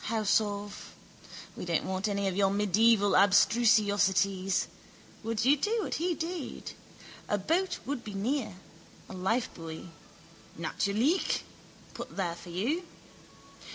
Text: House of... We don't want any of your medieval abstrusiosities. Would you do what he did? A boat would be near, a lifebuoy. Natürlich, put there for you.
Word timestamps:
House 0.05 0.41
of... 0.41 0.95
We 1.55 1.63
don't 1.63 1.83
want 1.85 2.07
any 2.07 2.27
of 2.27 2.35
your 2.35 2.49
medieval 2.49 3.11
abstrusiosities. 3.11 4.65
Would 5.21 5.45
you 5.45 5.55
do 5.55 5.77
what 5.83 5.93
he 5.93 6.15
did? 6.15 6.73
A 7.29 7.37
boat 7.37 7.77
would 7.85 8.03
be 8.03 8.15
near, 8.15 8.55
a 9.07 9.13
lifebuoy. 9.13 9.89
Natürlich, 10.59 11.41
put 11.93 12.15
there 12.17 12.33
for 12.33 12.49
you. 12.49 12.83